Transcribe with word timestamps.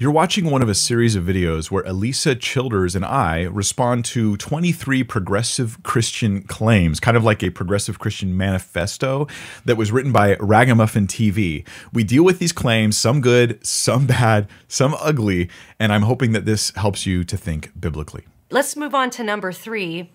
You're 0.00 0.12
watching 0.12 0.44
one 0.44 0.62
of 0.62 0.68
a 0.68 0.76
series 0.76 1.16
of 1.16 1.24
videos 1.24 1.72
where 1.72 1.82
Alisa 1.82 2.38
Childers 2.38 2.94
and 2.94 3.04
I 3.04 3.42
respond 3.42 4.04
to 4.04 4.36
23 4.36 5.02
progressive 5.02 5.82
Christian 5.82 6.42
claims, 6.42 7.00
kind 7.00 7.16
of 7.16 7.24
like 7.24 7.42
a 7.42 7.50
progressive 7.50 7.98
Christian 7.98 8.36
manifesto 8.36 9.26
that 9.64 9.76
was 9.76 9.90
written 9.90 10.12
by 10.12 10.36
Ragamuffin 10.36 11.08
TV. 11.08 11.66
We 11.92 12.04
deal 12.04 12.22
with 12.22 12.38
these 12.38 12.52
claims, 12.52 12.96
some 12.96 13.20
good, 13.20 13.58
some 13.66 14.06
bad, 14.06 14.46
some 14.68 14.94
ugly, 15.00 15.50
and 15.80 15.92
I'm 15.92 16.02
hoping 16.02 16.30
that 16.30 16.44
this 16.44 16.70
helps 16.76 17.04
you 17.04 17.24
to 17.24 17.36
think 17.36 17.72
biblically. 17.80 18.24
Let's 18.52 18.76
move 18.76 18.94
on 18.94 19.10
to 19.10 19.24
number 19.24 19.50
three. 19.50 20.12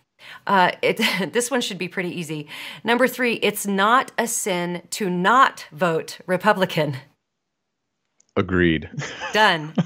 Uh, 0.48 0.72
it, 0.82 1.02
this 1.34 1.52
one 1.52 1.60
should 1.60 1.78
be 1.78 1.90
pretty 1.90 2.18
easy. 2.18 2.48
Number 2.86 3.06
three, 3.06 3.34
it's 3.34 3.68
not 3.68 4.14
a 4.18 4.28
sin 4.28 4.84
to 4.92 5.10
not 5.10 5.68
vote 5.74 6.20
Republican. 6.26 6.96
Agreed. 8.36 8.90
Done. 9.32 9.74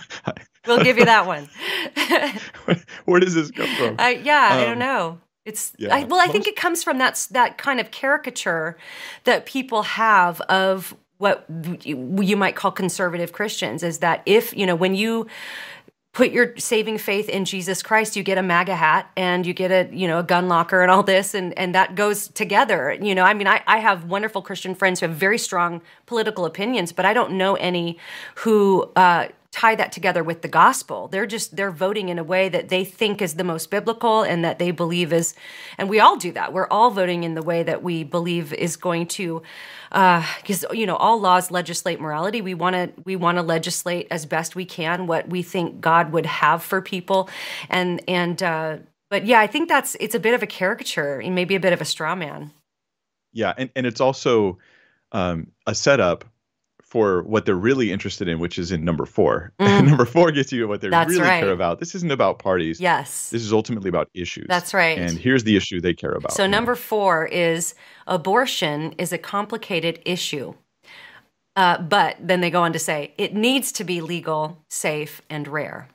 We'll 0.67 0.83
give 0.83 0.97
you 0.97 1.05
that 1.05 1.25
one. 1.25 1.49
Where 3.05 3.21
does 3.21 3.33
this 3.33 3.51
come 3.51 3.73
from? 3.77 3.95
Uh, 3.97 4.09
yeah, 4.21 4.49
um, 4.51 4.57
I 4.57 4.63
don't 4.65 4.73
um, 4.73 4.79
know. 4.79 5.19
It's 5.45 5.71
yeah, 5.77 5.95
I, 5.95 6.03
well, 6.03 6.19
I 6.19 6.27
think 6.27 6.45
it 6.45 6.57
comes 6.57 6.83
from 6.83 6.97
that 6.97 7.25
that 7.31 7.57
kind 7.57 7.79
of 7.79 7.89
caricature 7.89 8.77
that 9.23 9.45
people 9.45 9.83
have 9.83 10.41
of 10.41 10.93
what 11.19 11.45
you 11.85 12.35
might 12.35 12.57
call 12.57 12.71
conservative 12.71 13.31
Christians. 13.31 13.81
Is 13.81 13.99
that 13.99 14.23
if 14.25 14.55
you 14.57 14.65
know 14.65 14.75
when 14.75 14.93
you 14.93 15.27
put 16.17 16.31
your 16.31 16.57
saving 16.57 16.97
faith 16.97 17.29
in 17.29 17.45
Jesus 17.45 17.83
Christ, 17.83 18.15
you 18.15 18.23
get 18.23 18.39
a 18.39 18.41
MAGA 18.41 18.75
hat 18.75 19.11
and 19.15 19.45
you 19.45 19.53
get 19.53 19.69
a, 19.69 19.87
you 19.95 20.07
know, 20.07 20.17
a 20.17 20.23
gun 20.23 20.47
locker 20.47 20.81
and 20.81 20.89
all 20.89 21.03
this, 21.03 21.35
and, 21.35 21.55
and 21.59 21.75
that 21.75 21.93
goes 21.93 22.27
together. 22.29 22.97
You 22.99 23.13
know, 23.13 23.21
I 23.21 23.35
mean, 23.35 23.45
I, 23.45 23.61
I 23.67 23.77
have 23.77 24.05
wonderful 24.05 24.41
Christian 24.41 24.73
friends 24.73 24.99
who 24.99 25.05
have 25.05 25.15
very 25.15 25.37
strong 25.37 25.79
political 26.07 26.45
opinions, 26.45 26.91
but 26.91 27.05
I 27.05 27.13
don't 27.13 27.33
know 27.33 27.53
any 27.57 27.99
who 28.33 28.91
uh, 28.95 29.27
tie 29.57 29.73
that 29.73 29.91
together 29.91 30.23
with 30.23 30.43
the 30.43 30.47
gospel. 30.47 31.07
They're 31.07 31.25
just 31.25 31.55
they're 31.55 31.71
voting 31.71 32.09
in 32.09 32.19
a 32.19 32.23
way 32.23 32.47
that 32.47 32.69
they 32.69 32.85
think 32.85 33.21
is 33.23 33.33
the 33.33 33.43
most 33.43 33.71
biblical 33.71 34.21
and 34.21 34.45
that 34.45 34.59
they 34.59 34.69
believe 34.69 35.11
is 35.11 35.33
and 35.79 35.89
we 35.89 35.99
all 35.99 36.15
do 36.15 36.31
that. 36.33 36.53
We're 36.53 36.67
all 36.67 36.91
voting 36.91 37.23
in 37.23 37.33
the 37.33 37.41
way 37.41 37.63
that 37.63 37.81
we 37.81 38.03
believe 38.03 38.53
is 38.53 38.75
going 38.75 39.07
to 39.07 39.41
because 39.89 40.63
uh, 40.65 40.73
you 40.73 40.85
know 40.85 40.95
all 40.95 41.19
laws 41.19 41.49
legislate 41.49 41.99
morality. 41.99 42.39
We 42.41 42.53
want 42.53 42.75
to 42.75 42.91
we 43.03 43.15
want 43.15 43.39
to 43.39 43.41
legislate 43.41 44.07
as 44.11 44.27
best 44.27 44.55
we 44.55 44.65
can 44.65 45.07
what 45.07 45.27
we 45.27 45.41
think 45.41 45.81
God 45.81 46.11
would 46.11 46.27
have 46.27 46.61
for 46.61 46.79
people 46.79 47.27
and 47.69 48.01
and 48.07 48.43
uh 48.43 48.77
but 49.09 49.25
yeah, 49.25 49.39
I 49.39 49.47
think 49.47 49.69
that's 49.69 49.95
it's 49.99 50.15
a 50.15 50.19
bit 50.19 50.33
of 50.33 50.43
a 50.43 50.47
caricature 50.47 51.19
and 51.19 51.33
maybe 51.33 51.55
a 51.55 51.59
bit 51.59 51.73
of 51.73 51.81
a 51.81 51.85
straw 51.85 52.13
man. 52.13 52.51
Yeah, 53.33 53.53
and 53.57 53.69
and 53.75 53.87
it's 53.87 54.01
also 54.01 54.59
um, 55.13 55.47
a 55.65 55.73
setup 55.73 56.25
for 56.87 57.21
what 57.23 57.45
they're 57.45 57.55
really 57.55 57.91
interested 57.91 58.29
in, 58.29 58.39
which 58.39 58.57
is 58.57 58.71
in 58.71 58.83
number 58.83 59.05
four. 59.05 59.53
Mm. 59.67 59.87
number 59.87 60.05
four 60.05 60.31
gets 60.31 60.51
you 60.51 60.67
what 60.67 60.81
they 60.81 60.89
That's 60.89 61.09
really 61.09 61.21
right. 61.21 61.41
care 61.41 61.51
about. 61.51 61.79
This 61.79 61.93
isn't 61.93 62.11
about 62.11 62.39
parties. 62.39 62.79
Yes. 62.79 63.29
This 63.31 63.41
is 63.41 63.51
ultimately 63.51 63.89
about 63.89 64.09
issues. 64.13 64.45
That's 64.47 64.73
right. 64.73 64.97
And 64.97 65.17
here's 65.17 65.43
the 65.43 65.57
issue 65.57 65.81
they 65.81 65.93
care 65.93 66.13
about. 66.13 66.31
So, 66.31 66.47
number 66.47 66.73
four 66.73 67.25
is 67.25 67.75
abortion 68.05 68.93
is 68.93 69.11
a 69.11 69.17
complicated 69.17 69.99
issue. 70.05 70.53
Uh, 71.55 71.79
but 71.79 72.15
then 72.19 72.39
they 72.39 72.49
go 72.49 72.61
on 72.61 72.71
to 72.73 72.79
say 72.79 73.13
it 73.17 73.33
needs 73.33 73.71
to 73.73 73.83
be 73.83 73.99
legal, 73.99 74.63
safe, 74.69 75.21
and 75.29 75.47
rare. 75.47 75.89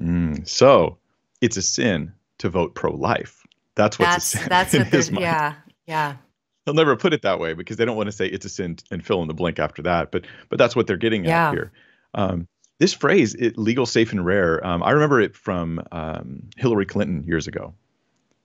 Mm, 0.00 0.46
so 0.48 0.98
it's 1.40 1.56
a 1.56 1.62
sin 1.62 2.12
to 2.38 2.48
vote 2.48 2.74
pro 2.74 2.92
life. 2.92 3.46
That's 3.76 3.98
what's 3.98 4.32
that's, 4.32 4.74
a 4.74 4.78
sin. 4.78 4.88
That's 4.90 5.10
what 5.10 5.12
mind. 5.12 5.22
Yeah. 5.22 5.54
Yeah 5.86 6.16
they'll 6.64 6.74
never 6.74 6.96
put 6.96 7.12
it 7.12 7.22
that 7.22 7.38
way 7.38 7.54
because 7.54 7.76
they 7.76 7.84
don't 7.84 7.96
want 7.96 8.08
to 8.08 8.12
say 8.12 8.26
it's 8.26 8.46
a 8.46 8.48
sin 8.48 8.76
and 8.90 9.04
fill 9.04 9.22
in 9.22 9.28
the 9.28 9.34
blank 9.34 9.58
after 9.58 9.82
that. 9.82 10.10
But 10.10 10.26
but 10.48 10.58
that's 10.58 10.76
what 10.76 10.86
they're 10.86 10.96
getting 10.96 11.24
yeah. 11.24 11.48
at 11.48 11.54
here. 11.54 11.72
Um, 12.14 12.48
this 12.78 12.94
phrase, 12.94 13.34
it, 13.34 13.58
legal, 13.58 13.86
safe, 13.86 14.12
and 14.12 14.24
rare. 14.24 14.66
Um, 14.66 14.82
I 14.82 14.92
remember 14.92 15.20
it 15.20 15.36
from 15.36 15.82
um, 15.92 16.48
Hillary 16.56 16.86
Clinton 16.86 17.24
years 17.24 17.46
ago, 17.46 17.74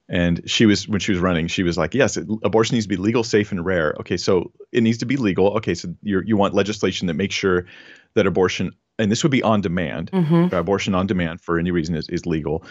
and 0.09 0.41
she 0.49 0.65
was 0.65 0.87
when 0.87 0.99
she 0.99 1.13
was 1.13 1.21
running, 1.21 1.47
she 1.47 1.63
was 1.63 1.77
like, 1.77 1.93
"Yes, 1.93 2.17
it, 2.17 2.27
abortion 2.43 2.75
needs 2.75 2.85
to 2.85 2.89
be 2.89 2.97
legal, 2.97 3.23
safe, 3.23 3.51
and 3.51 3.65
rare." 3.65 3.95
Okay, 4.01 4.17
so 4.17 4.51
it 4.71 4.83
needs 4.83 4.97
to 4.99 5.05
be 5.05 5.17
legal. 5.17 5.55
Okay, 5.57 5.73
so 5.73 5.95
you 6.01 6.21
you 6.25 6.37
want 6.37 6.53
legislation 6.53 7.07
that 7.07 7.13
makes 7.15 7.33
sure 7.33 7.65
that 8.15 8.27
abortion, 8.27 8.73
and 8.99 9.09
this 9.09 9.23
would 9.23 9.31
be 9.31 9.41
on 9.41 9.61
demand, 9.61 10.11
mm-hmm. 10.11 10.53
abortion 10.53 10.93
on 10.95 11.07
demand 11.07 11.41
for 11.41 11.57
any 11.57 11.71
reason 11.71 11.95
is 11.95 12.09
is 12.09 12.25
legal, 12.25 12.63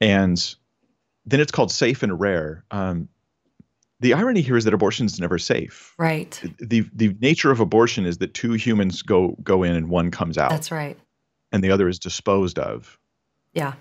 and 0.00 0.56
then 1.24 1.40
it's 1.40 1.52
called 1.52 1.70
safe 1.70 2.02
and 2.02 2.18
rare. 2.18 2.64
Um, 2.70 3.08
the 4.00 4.14
irony 4.14 4.42
here 4.42 4.56
is 4.56 4.64
that 4.64 4.74
abortion 4.74 5.06
is 5.06 5.18
never 5.18 5.38
safe. 5.38 5.94
Right. 5.98 6.40
The 6.58 6.84
the 6.94 7.16
nature 7.20 7.50
of 7.50 7.60
abortion 7.60 8.06
is 8.06 8.18
that 8.18 8.34
two 8.34 8.52
humans 8.52 9.02
go 9.02 9.36
go 9.42 9.62
in 9.62 9.74
and 9.74 9.88
one 9.88 10.10
comes 10.10 10.36
out. 10.36 10.50
That's 10.50 10.70
right. 10.70 10.98
And 11.52 11.62
the 11.64 11.70
other 11.70 11.88
is 11.88 11.98
disposed 11.98 12.58
of. 12.58 12.98
Yeah. 13.52 13.74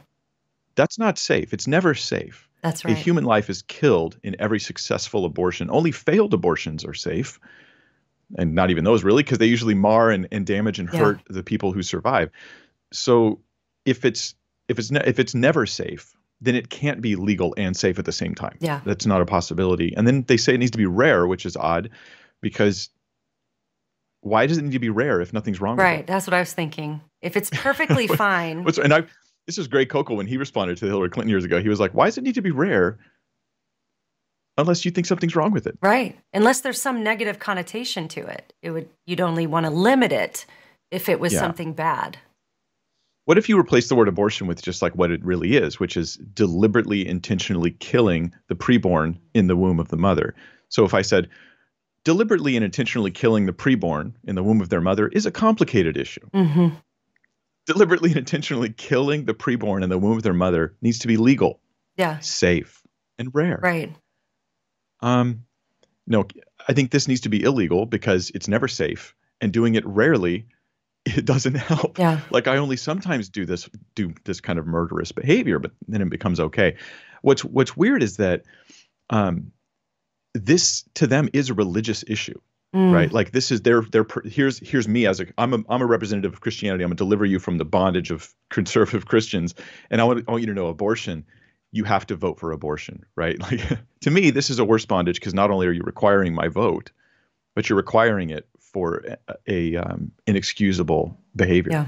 That's 0.75 0.99
not 0.99 1.17
safe. 1.17 1.53
It's 1.53 1.67
never 1.67 1.93
safe. 1.93 2.47
That's 2.61 2.83
right. 2.83 2.95
A 2.95 2.99
human 2.99 3.25
life 3.25 3.49
is 3.49 3.61
killed 3.61 4.17
in 4.23 4.35
every 4.39 4.59
successful 4.59 5.25
abortion. 5.25 5.69
Only 5.69 5.91
failed 5.91 6.33
abortions 6.33 6.83
are 6.85 6.93
safe. 6.93 7.39
And 8.37 8.55
not 8.55 8.71
even 8.71 8.83
those 8.83 9.03
really, 9.03 9.21
because 9.21 9.37
they 9.37 9.45
usually 9.45 9.75
mar 9.75 10.09
and, 10.09 10.27
and 10.31 10.47
damage 10.47 10.79
and 10.79 10.89
hurt 10.89 11.17
yeah. 11.17 11.35
the 11.35 11.43
people 11.43 11.73
who 11.73 11.83
survive. 11.83 12.31
So 12.91 13.39
if 13.85 14.03
it's 14.03 14.33
if 14.67 14.79
it's 14.79 14.89
ne- 14.89 15.03
if 15.05 15.19
it's 15.19 15.35
never 15.35 15.65
safe, 15.65 16.14
then 16.41 16.55
it 16.55 16.69
can't 16.69 17.01
be 17.01 17.15
legal 17.15 17.53
and 17.57 17.75
safe 17.75 17.97
at 17.97 18.05
the 18.05 18.11
same 18.11 18.35
time. 18.35 18.57
Yeah. 18.59 18.81
That's 18.85 19.05
not 19.05 19.21
a 19.21 19.25
possibility. 19.25 19.93
And 19.95 20.07
then 20.07 20.23
they 20.23 20.37
say 20.37 20.53
it 20.53 20.59
needs 20.59 20.71
to 20.71 20.77
be 20.77 20.85
rare, 20.85 21.27
which 21.27 21.45
is 21.45 21.55
odd 21.55 21.89
because 22.41 22.89
why 24.21 24.47
does 24.47 24.57
it 24.57 24.63
need 24.63 24.71
to 24.71 24.79
be 24.79 24.89
rare 24.89 25.21
if 25.21 25.33
nothing's 25.33 25.61
wrong 25.61 25.77
right. 25.77 26.05
That's 26.05 26.25
what 26.25 26.33
I 26.33 26.39
was 26.39 26.51
thinking. 26.51 27.01
If 27.21 27.37
it's 27.37 27.49
perfectly 27.51 28.07
fine. 28.07 28.67
and 28.83 28.93
I 28.93 29.03
this 29.45 29.59
is 29.59 29.67
Greg 29.67 29.89
Koukl 29.89 30.15
when 30.15 30.25
he 30.25 30.37
responded 30.37 30.77
to 30.77 30.85
Hillary 30.87 31.09
Clinton 31.09 31.29
years 31.29 31.45
ago. 31.45 31.61
He 31.61 31.69
was 31.69 31.79
like, 31.79 31.93
"Why 31.93 32.05
does 32.05 32.17
it 32.17 32.23
need 32.23 32.35
to 32.35 32.41
be 32.41 32.51
rare 32.51 32.97
unless 34.57 34.83
you 34.83 34.89
think 34.89 35.05
something's 35.05 35.35
wrong 35.35 35.51
with 35.51 35.67
it?" 35.67 35.77
Right. 35.81 36.17
Unless 36.33 36.61
there's 36.61 36.81
some 36.81 37.03
negative 37.03 37.37
connotation 37.37 38.07
to 38.09 38.25
it. 38.25 38.53
It 38.63 38.71
would 38.71 38.89
you'd 39.05 39.21
only 39.21 39.45
want 39.45 39.67
to 39.67 39.69
limit 39.69 40.11
it 40.11 40.47
if 40.89 41.07
it 41.07 41.19
was 41.19 41.33
yeah. 41.33 41.39
something 41.39 41.73
bad. 41.73 42.17
What 43.25 43.39
if 43.39 43.49
you 43.49 43.59
replace 43.59 43.89
the 43.89 43.95
word 43.95 44.07
abortion 44.07 44.47
with 44.47 44.61
just 44.61 44.81
like 44.81 44.93
what 44.93 45.11
it 45.11 45.23
really 45.25 45.57
is, 45.57 45.79
which 45.79 45.97
is 45.97 46.15
deliberately, 46.15 47.07
intentionally 47.07 47.71
killing 47.71 48.31
the 48.47 48.55
preborn 48.55 49.17
in 49.33 49.47
the 49.47 49.55
womb 49.55 49.79
of 49.79 49.89
the 49.89 49.97
mother? 49.97 50.35
So 50.69 50.85
if 50.85 50.93
I 50.93 51.01
said, 51.01 51.29
deliberately 52.03 52.55
and 52.55 52.63
intentionally 52.63 53.11
killing 53.11 53.47
the 53.47 53.53
preborn 53.53 54.13
in 54.23 54.35
the 54.35 54.43
womb 54.43 54.61
of 54.61 54.69
their 54.69 54.79
mother 54.79 55.07
is 55.07 55.25
a 55.25 55.31
complicated 55.31 55.97
issue. 55.97 56.27
Mm-hmm. 56.33 56.75
Deliberately 57.65 58.11
and 58.11 58.19
intentionally 58.19 58.69
killing 58.69 59.25
the 59.25 59.33
preborn 59.33 59.83
in 59.83 59.89
the 59.89 59.97
womb 59.97 60.17
of 60.17 60.23
their 60.23 60.33
mother 60.33 60.75
needs 60.81 60.99
to 60.99 61.07
be 61.07 61.17
legal, 61.17 61.59
yeah, 61.97 62.19
safe, 62.19 62.83
and 63.17 63.33
rare. 63.33 63.59
Right. 63.61 63.91
Um, 65.01 65.45
no, 66.05 66.27
I 66.67 66.73
think 66.73 66.91
this 66.91 67.07
needs 67.07 67.21
to 67.21 67.29
be 67.29 67.41
illegal 67.41 67.87
because 67.87 68.31
it's 68.35 68.47
never 68.47 68.67
safe, 68.67 69.15
and 69.41 69.51
doing 69.51 69.73
it 69.73 69.83
rarely 69.83 70.45
it 71.05 71.25
doesn't 71.25 71.55
help. 71.55 71.97
Yeah. 71.99 72.19
Like 72.31 72.47
I 72.47 72.57
only 72.57 72.77
sometimes 72.77 73.29
do 73.29 73.45
this 73.45 73.69
do 73.93 74.13
this 74.23 74.41
kind 74.41 74.59
of 74.59 74.65
murderous 74.65 75.11
behavior, 75.11 75.59
but 75.59 75.71
then 75.87 76.01
it 76.01 76.09
becomes 76.09 76.39
okay. 76.39 76.75
What's 77.21 77.45
what's 77.45 77.77
weird 77.77 78.03
is 78.03 78.17
that 78.17 78.43
um, 79.09 79.51
this 80.33 80.83
to 80.95 81.07
them 81.07 81.29
is 81.33 81.49
a 81.49 81.53
religious 81.53 82.03
issue. 82.07 82.39
Mm. 82.75 82.91
Right, 82.91 83.11
like 83.13 83.31
this 83.31 83.51
is 83.51 83.61
their 83.61 83.81
their 83.83 84.05
here's 84.25 84.59
here's 84.59 84.87
me 84.87 85.05
as 85.05 85.21
a 85.21 85.27
I'm 85.37 85.53
a 85.53 85.59
I'm 85.69 85.81
a 85.81 85.85
representative 85.85 86.33
of 86.33 86.41
Christianity. 86.41 86.83
I'm 86.83 86.89
gonna 86.89 86.97
deliver 86.97 87.23
you 87.23 87.39
from 87.39 87.57
the 87.57 87.63
bondage 87.63 88.11
of 88.11 88.33
conservative 88.49 89.05
Christians, 89.05 89.55
and 89.89 90.01
I 90.01 90.03
want 90.03 90.25
I 90.27 90.31
want 90.31 90.41
you 90.41 90.47
to 90.47 90.53
know 90.53 90.67
abortion. 90.67 91.25
You 91.71 91.85
have 91.85 92.05
to 92.07 92.15
vote 92.15 92.39
for 92.39 92.51
abortion, 92.51 93.05
right? 93.15 93.37
Like 93.51 93.61
to 94.01 94.11
me, 94.11 94.29
this 94.29 94.49
is 94.49 94.59
a 94.59 94.65
worse 94.65 94.85
bondage 94.85 95.19
because 95.19 95.33
not 95.33 95.51
only 95.51 95.67
are 95.67 95.71
you 95.71 95.83
requiring 95.83 96.33
my 96.33 96.49
vote, 96.49 96.91
but 97.55 97.69
you're 97.69 97.77
requiring 97.77 98.29
it 98.29 98.47
for 98.59 99.03
a, 99.27 99.35
a 99.47 99.75
um, 99.77 100.11
inexcusable 100.27 101.17
behavior. 101.35 101.71
Yeah. 101.71 101.87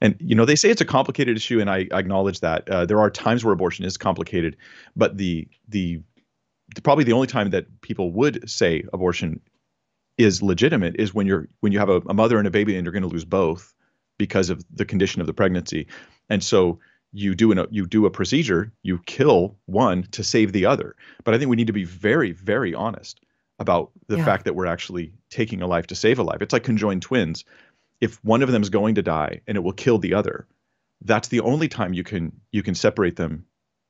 And 0.00 0.16
you 0.18 0.34
know 0.34 0.44
they 0.44 0.56
say 0.56 0.68
it's 0.68 0.80
a 0.80 0.86
complicated 0.86 1.36
issue, 1.36 1.60
and 1.60 1.70
I, 1.70 1.86
I 1.92 2.00
acknowledge 2.00 2.40
that 2.40 2.68
uh, 2.68 2.86
there 2.86 2.98
are 2.98 3.08
times 3.08 3.44
where 3.44 3.54
abortion 3.54 3.84
is 3.84 3.96
complicated, 3.96 4.56
but 4.96 5.16
the, 5.16 5.46
the 5.68 6.00
the 6.74 6.82
probably 6.82 7.04
the 7.04 7.12
only 7.12 7.28
time 7.28 7.50
that 7.50 7.80
people 7.82 8.10
would 8.12 8.50
say 8.50 8.82
abortion 8.92 9.40
is 10.18 10.42
legitimate 10.42 10.96
is 10.96 11.14
when 11.14 11.26
you're 11.26 11.46
when 11.60 11.70
you 11.70 11.78
have 11.78 11.88
a, 11.88 12.00
a 12.08 12.14
mother 12.14 12.38
and 12.38 12.48
a 12.48 12.50
baby 12.50 12.74
and 12.74 12.84
you're 12.84 12.92
going 12.92 13.04
to 13.04 13.08
lose 13.08 13.24
both 13.24 13.72
because 14.18 14.50
of 14.50 14.64
the 14.74 14.84
condition 14.84 15.20
of 15.20 15.28
the 15.28 15.32
pregnancy, 15.34 15.86
and 16.28 16.42
so 16.42 16.80
you 17.12 17.36
do 17.36 17.52
an, 17.52 17.64
you 17.70 17.86
do 17.86 18.04
a 18.04 18.10
procedure, 18.10 18.72
you 18.82 18.98
kill 19.06 19.56
one 19.66 20.02
to 20.10 20.24
save 20.24 20.52
the 20.52 20.66
other. 20.66 20.96
But 21.22 21.34
I 21.34 21.38
think 21.38 21.48
we 21.48 21.56
need 21.56 21.68
to 21.68 21.72
be 21.72 21.84
very 21.84 22.32
very 22.32 22.74
honest 22.74 23.20
about 23.62 23.90
the 24.08 24.18
yeah. 24.18 24.24
fact 24.24 24.44
that 24.44 24.54
we're 24.54 24.66
actually 24.66 25.14
taking 25.30 25.62
a 25.62 25.66
life 25.66 25.86
to 25.86 25.94
save 25.94 26.18
a 26.18 26.22
life. 26.22 26.42
It's 26.42 26.52
like 26.52 26.64
conjoined 26.64 27.00
twins. 27.00 27.44
If 28.02 28.22
one 28.24 28.42
of 28.42 28.52
them 28.52 28.62
is 28.62 28.68
going 28.68 28.96
to 28.96 29.02
die 29.02 29.40
and 29.46 29.56
it 29.56 29.60
will 29.60 29.72
kill 29.72 29.98
the 29.98 30.12
other, 30.12 30.46
that's 31.04 31.28
the 31.28 31.40
only 31.40 31.68
time 31.68 31.94
you 31.94 32.04
can 32.04 32.32
you 32.50 32.62
can 32.62 32.74
separate 32.74 33.16
them 33.16 33.46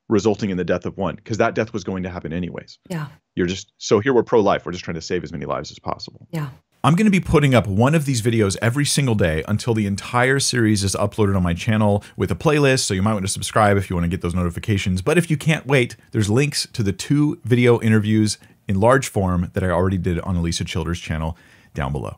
resulting 0.08 0.50
in 0.50 0.56
the 0.56 0.64
death 0.64 0.86
of 0.86 0.96
one 0.96 1.16
because 1.16 1.38
that 1.38 1.54
death 1.54 1.72
was 1.72 1.84
going 1.84 2.02
to 2.04 2.10
happen 2.10 2.32
anyways. 2.32 2.78
Yeah. 2.88 3.06
You're 3.34 3.46
just 3.46 3.72
so 3.78 3.98
here 3.98 4.14
we're 4.14 4.22
pro 4.22 4.40
life. 4.40 4.64
We're 4.64 4.72
just 4.72 4.84
trying 4.84 4.94
to 4.94 5.02
save 5.02 5.24
as 5.24 5.32
many 5.32 5.46
lives 5.46 5.70
as 5.70 5.78
possible. 5.78 6.28
Yeah. 6.30 6.50
I'm 6.84 6.96
going 6.96 7.06
to 7.06 7.12
be 7.12 7.20
putting 7.20 7.54
up 7.54 7.68
one 7.68 7.94
of 7.94 8.06
these 8.06 8.22
videos 8.22 8.56
every 8.60 8.84
single 8.84 9.14
day 9.14 9.44
until 9.46 9.72
the 9.72 9.86
entire 9.86 10.40
series 10.40 10.82
is 10.82 10.96
uploaded 10.96 11.36
on 11.36 11.42
my 11.42 11.54
channel 11.54 12.02
with 12.16 12.32
a 12.32 12.34
playlist. 12.34 12.80
So 12.80 12.92
you 12.92 13.02
might 13.02 13.12
want 13.12 13.24
to 13.24 13.30
subscribe 13.30 13.76
if 13.76 13.88
you 13.88 13.94
want 13.94 14.04
to 14.04 14.08
get 14.08 14.20
those 14.20 14.34
notifications. 14.34 15.00
But 15.00 15.16
if 15.16 15.30
you 15.30 15.36
can't 15.36 15.64
wait, 15.64 15.94
there's 16.10 16.28
links 16.28 16.66
to 16.72 16.82
the 16.82 16.92
two 16.92 17.40
video 17.44 17.80
interviews 17.80 18.36
in 18.72 18.80
large 18.80 19.08
form 19.08 19.50
that 19.52 19.62
I 19.62 19.68
already 19.68 19.98
did 19.98 20.18
on 20.20 20.34
Alisa 20.36 20.66
Childers' 20.66 20.98
channel 20.98 21.36
down 21.74 21.92
below. 21.92 22.16